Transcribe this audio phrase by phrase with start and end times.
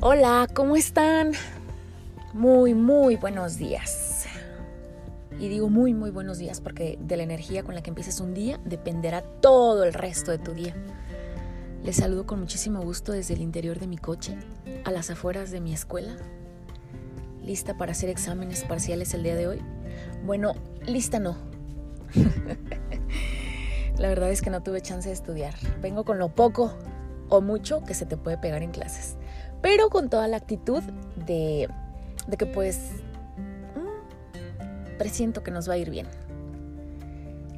[0.00, 1.32] Hola, ¿cómo están?
[2.32, 4.26] Muy, muy buenos días.
[5.40, 8.32] Y digo muy, muy buenos días porque de la energía con la que empieces un
[8.32, 10.72] día dependerá todo el resto de tu día.
[11.82, 14.38] Les saludo con muchísimo gusto desde el interior de mi coche,
[14.84, 16.16] a las afueras de mi escuela.
[17.42, 19.60] ¿Lista para hacer exámenes parciales el día de hoy?
[20.24, 20.54] Bueno,
[20.86, 21.36] lista no.
[23.98, 25.54] la verdad es que no tuve chance de estudiar.
[25.82, 26.72] Vengo con lo poco
[27.30, 29.17] o mucho que se te puede pegar en clases.
[29.60, 30.82] Pero con toda la actitud
[31.26, 31.68] de,
[32.26, 32.92] de que pues
[33.74, 36.06] mm, presiento que nos va a ir bien.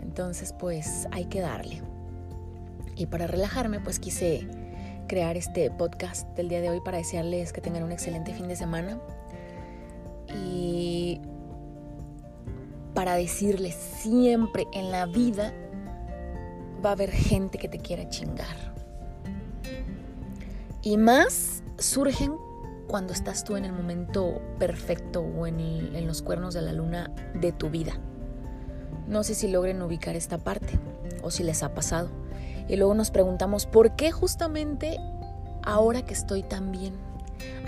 [0.00, 1.82] Entonces pues hay que darle.
[2.96, 4.46] Y para relajarme pues quise
[5.08, 8.56] crear este podcast del día de hoy para desearles que tengan un excelente fin de
[8.56, 9.00] semana.
[10.44, 11.20] Y
[12.94, 15.52] para decirles siempre en la vida
[16.84, 18.74] va a haber gente que te quiera chingar.
[20.82, 22.36] Y más surgen
[22.86, 27.52] cuando estás tú en el momento perfecto o en, los cuernos de la luna de
[27.52, 27.92] tu vida.
[29.06, 30.78] No sé si logren ubicar esta parte
[31.22, 32.10] o si les ha pasado.
[32.68, 34.98] Y luego nos preguntamos, ¿por qué justamente
[35.62, 36.94] ahora que estoy tan bien?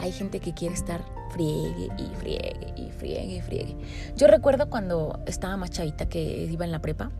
[0.00, 3.76] Hay gente que quiere estar friegue y friegue y friegue y friegue.
[4.16, 7.10] Yo recuerdo cuando estaba más chavita que iba en la prepa,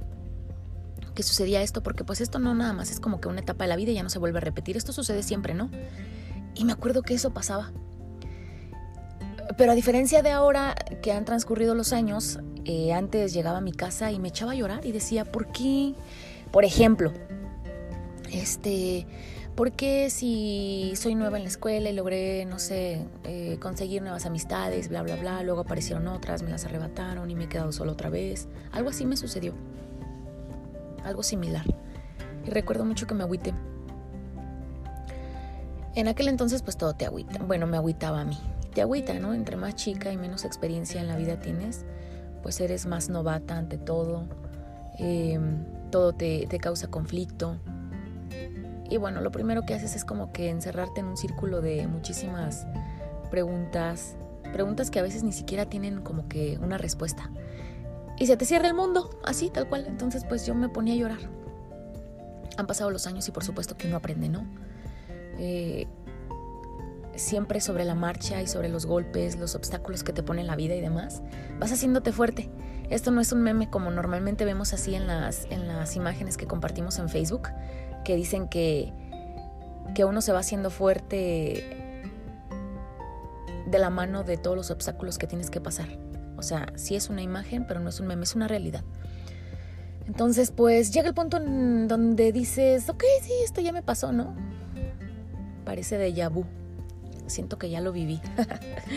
[1.14, 3.68] que sucedía esto, porque pues esto no nada más es como que una etapa de
[3.68, 5.70] la vida y ya no se vuelve a repetir, esto sucede siempre, ¿no?
[6.60, 7.72] Y me acuerdo que eso pasaba.
[9.56, 13.72] Pero a diferencia de ahora que han transcurrido los años, eh, antes llegaba a mi
[13.72, 15.94] casa y me echaba a llorar y decía, ¿por qué?
[16.50, 17.14] Por ejemplo,
[18.30, 19.06] este,
[19.54, 24.26] ¿por qué si soy nueva en la escuela y logré, no sé, eh, conseguir nuevas
[24.26, 27.92] amistades, bla, bla, bla, luego aparecieron otras, me las arrebataron y me he quedado solo
[27.92, 28.48] otra vez?
[28.70, 29.54] Algo así me sucedió
[31.04, 31.64] algo similar.
[32.46, 33.54] Y recuerdo mucho que me agüité.
[35.94, 37.42] En aquel entonces pues todo te agüita.
[37.42, 38.38] Bueno, me agüitaba a mí.
[38.74, 39.34] Te agüita, ¿no?
[39.34, 41.84] Entre más chica y menos experiencia en la vida tienes,
[42.42, 44.24] pues eres más novata ante todo.
[44.98, 47.56] Em, todo te, te causa conflicto.
[48.88, 52.66] Y bueno, lo primero que haces es como que encerrarte en un círculo de muchísimas
[53.30, 54.16] preguntas.
[54.52, 57.30] Preguntas que a veces ni siquiera tienen como que una respuesta
[58.20, 59.86] y se te cierra el mundo, así, tal cual.
[59.88, 61.18] Entonces, pues yo me ponía a llorar.
[62.58, 64.46] Han pasado los años y por supuesto que uno aprende, ¿no?
[65.40, 65.86] Eh,
[67.16, 70.74] siempre sobre la marcha y sobre los golpes, los obstáculos que te pone la vida
[70.74, 71.22] y demás,
[71.58, 72.50] vas haciéndote fuerte.
[72.88, 76.46] Esto no es un meme como normalmente vemos así en las, en las imágenes que
[76.46, 77.48] compartimos en Facebook,
[78.04, 78.92] que dicen que,
[79.94, 81.64] que uno se va haciendo fuerte
[83.66, 85.88] de la mano de todos los obstáculos que tienes que pasar.
[86.36, 88.82] O sea, sí es una imagen, pero no es un meme, es una realidad.
[90.06, 94.34] Entonces, pues llega el punto donde dices, ok, sí, esto ya me pasó, ¿no?
[95.64, 96.44] Parece de vu.
[97.26, 98.20] Siento que ya lo viví.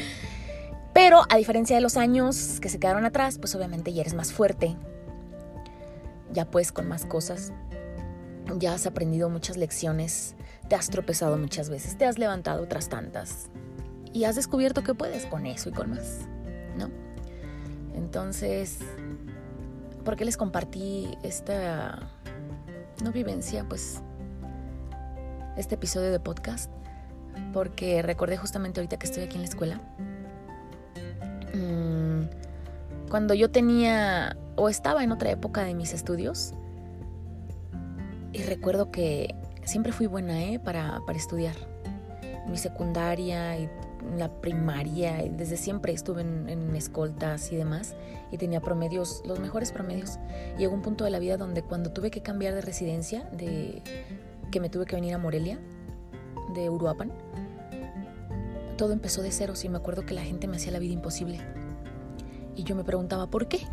[0.94, 4.34] pero a diferencia de los años que se quedaron atrás, pues obviamente ya eres más
[4.34, 4.76] fuerte.
[6.32, 7.54] Ya pues con más cosas.
[8.58, 10.36] Ya has aprendido muchas lecciones.
[10.68, 11.98] Te has tropezado muchas veces.
[11.98, 13.50] Te has levantado otras tantas.
[14.14, 16.20] Y has descubierto que puedes con eso y con más,
[16.78, 16.90] ¿no?
[17.96, 18.80] Entonces,
[20.04, 22.00] ¿por qué les compartí esta
[23.04, 23.66] no vivencia?
[23.68, 24.02] Pues
[25.58, 26.72] este episodio de podcast.
[27.52, 29.82] Porque recordé justamente ahorita que estoy aquí en la escuela.
[31.54, 36.54] Mm, cuando yo tenía o estaba en otra época de mis estudios.
[38.32, 40.60] Y recuerdo que siempre fui buena ¿eh?
[40.60, 41.56] para, para estudiar.
[42.48, 43.70] Mi secundaria y
[44.18, 47.96] la primaria, desde siempre estuve en, escoltas y demás,
[48.32, 50.20] y tenía promedios, los mejores promedios.
[50.58, 53.82] Llegó un punto de la vida donde cuando tuve que cambiar de residencia, de
[54.54, 55.58] que me tuve que venir a Morelia,
[56.54, 57.12] de Uruapan,
[58.78, 59.56] todo empezó de cero.
[59.56, 61.40] Sí, me acuerdo que la gente me hacía la vida imposible.
[62.56, 63.66] Y yo me preguntaba, ¿por qué?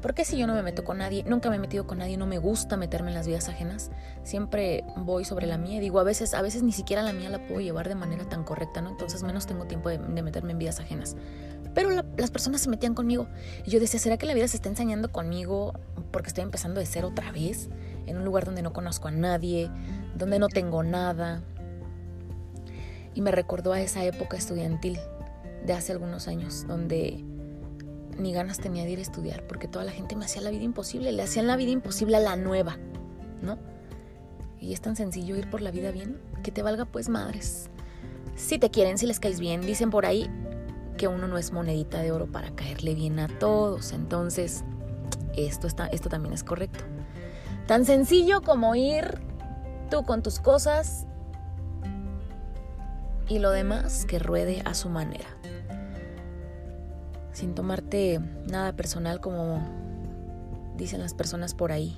[0.00, 1.24] ¿Por qué si yo no me meto con nadie?
[1.24, 3.90] Nunca me he metido con nadie, no me gusta meterme en las vidas ajenas.
[4.22, 5.80] Siempre voy sobre la mía.
[5.80, 8.44] Digo, a veces, a veces ni siquiera la mía la puedo llevar de manera tan
[8.44, 8.90] correcta, ¿no?
[8.90, 11.16] Entonces menos tengo tiempo de, meterme en vidas ajenas.
[11.74, 13.26] Pero las personas se metían conmigo.
[13.66, 15.72] Y yo decía, ¿será que la vida se está ensañando conmigo
[16.12, 17.68] porque estoy empezando de ser otra vez?
[18.08, 19.70] En un lugar donde no conozco a nadie,
[20.16, 21.42] donde no tengo nada.
[23.14, 24.98] Y me recordó a esa época estudiantil
[25.64, 27.24] de hace algunos años, donde
[28.18, 30.64] ni ganas tenía de ir a estudiar, porque toda la gente me hacía la vida
[30.64, 32.76] imposible, le hacían la vida imposible a la nueva,
[33.42, 33.58] ¿no?
[34.60, 37.70] Y es tan sencillo ir por la vida bien, que te valga pues madres.
[38.34, 40.28] Si te quieren, si les caes bien, dicen por ahí
[40.96, 44.64] que uno no es monedita de oro para caerle bien a todos, entonces
[45.46, 46.84] esto, está, esto también es correcto.
[47.66, 49.20] Tan sencillo como ir
[49.90, 51.06] tú con tus cosas
[53.28, 55.28] y lo demás que ruede a su manera.
[57.32, 59.60] Sin tomarte nada personal como
[60.76, 61.96] dicen las personas por ahí,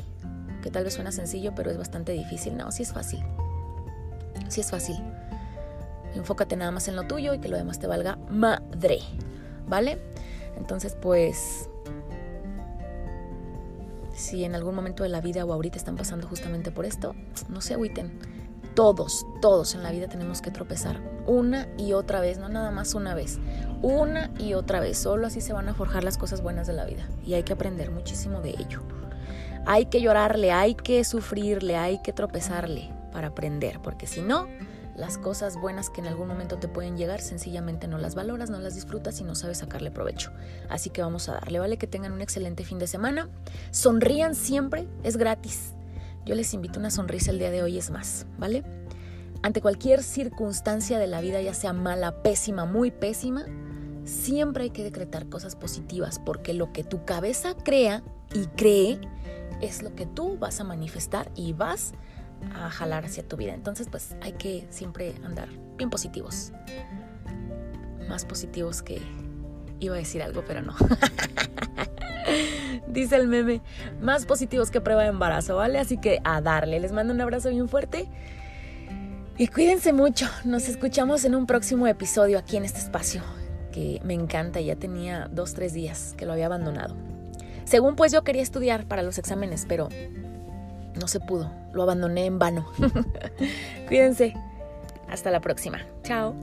[0.62, 2.56] que tal vez suena sencillo, pero es bastante difícil.
[2.56, 3.20] No, sí es fácil.
[4.48, 4.96] Sí es fácil.
[6.14, 8.98] Enfócate nada más en lo tuyo y que lo demás te valga madre.
[9.68, 9.98] ¿Vale?
[10.56, 11.68] Entonces, pues,
[14.20, 17.14] si en algún momento de la vida o ahorita están pasando justamente por esto,
[17.48, 18.18] no se agüiten.
[18.74, 22.94] Todos, todos en la vida tenemos que tropezar una y otra vez, no nada más
[22.94, 23.38] una vez,
[23.82, 24.98] una y otra vez.
[24.98, 27.52] Solo así se van a forjar las cosas buenas de la vida y hay que
[27.52, 28.82] aprender muchísimo de ello.
[29.66, 34.46] Hay que llorarle, hay que sufrirle, hay que tropezarle para aprender, porque si no,
[34.96, 38.58] las cosas buenas que en algún momento te pueden llegar, sencillamente no las valoras, no
[38.58, 40.30] las disfrutas y no sabes sacarle provecho.
[40.68, 41.78] Así que vamos a darle, ¿vale?
[41.78, 43.28] Que tengan un excelente fin de semana.
[43.70, 45.74] Sonrían siempre, es gratis.
[46.26, 48.62] Yo les invito una sonrisa el día de hoy, es más, ¿vale?
[49.42, 53.46] Ante cualquier circunstancia de la vida, ya sea mala, pésima, muy pésima,
[54.04, 58.02] siempre hay que decretar cosas positivas, porque lo que tu cabeza crea
[58.34, 59.00] y cree
[59.62, 61.96] es lo que tú vas a manifestar y vas a
[62.54, 63.54] a jalar hacia tu vida.
[63.54, 66.52] Entonces, pues hay que siempre andar bien positivos.
[68.08, 69.00] Más positivos que...
[69.78, 70.74] Iba a decir algo, pero no.
[72.86, 73.62] Dice el meme,
[74.00, 75.78] más positivos que prueba de embarazo, ¿vale?
[75.78, 76.80] Así que a darle.
[76.80, 78.06] Les mando un abrazo bien fuerte.
[79.38, 80.28] Y cuídense mucho.
[80.44, 83.22] Nos escuchamos en un próximo episodio aquí en este espacio
[83.72, 84.60] que me encanta.
[84.60, 86.94] Ya tenía dos, tres días que lo había abandonado.
[87.64, 89.88] Según pues yo quería estudiar para los exámenes, pero
[91.00, 92.66] no se pudo, lo abandoné en vano.
[93.88, 94.34] Cuídense.
[95.08, 95.78] Hasta la próxima.
[96.04, 96.34] Chao.